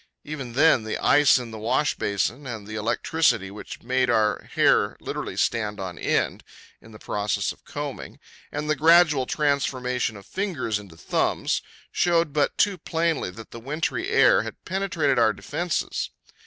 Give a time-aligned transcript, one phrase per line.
[0.23, 4.97] Even then, the ice in the wash basin, and the electricity which made our hair
[4.99, 6.43] literally stand on end
[6.81, 8.17] in the process of combing,
[8.51, 11.61] and the gradual transformation of fingers into thumbs,
[11.91, 16.09] showed but too plainly that the wintry air had penetrated our defences.